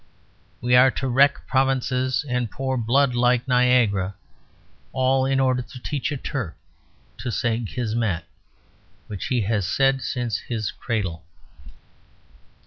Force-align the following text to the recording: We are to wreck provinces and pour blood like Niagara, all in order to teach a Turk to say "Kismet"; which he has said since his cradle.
We 0.61 0.75
are 0.75 0.89
to 0.97 1.07
wreck 1.07 1.45
provinces 1.45 2.25
and 2.27 2.49
pour 2.49 2.75
blood 2.75 3.13
like 3.13 3.47
Niagara, 3.47 4.15
all 4.93 5.27
in 5.27 5.39
order 5.39 5.61
to 5.61 5.79
teach 5.79 6.11
a 6.11 6.17
Turk 6.17 6.57
to 7.19 7.31
say 7.31 7.63
"Kismet"; 7.63 8.23
which 9.05 9.25
he 9.27 9.41
has 9.41 9.67
said 9.67 10.01
since 10.01 10.39
his 10.39 10.71
cradle. 10.71 11.23